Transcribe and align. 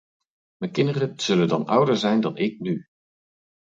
Mijn 0.57 0.71
kinderen 0.71 1.19
zullen 1.19 1.47
dan 1.47 1.65
ouder 1.65 1.97
zijn 1.97 2.21
dan 2.21 2.37
ik 2.37 2.59
nu. 2.59 2.85